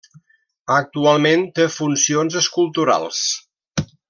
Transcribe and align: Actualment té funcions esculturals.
Actualment 0.75 1.45
té 1.59 1.69
funcions 1.75 2.39
esculturals. 2.45 3.25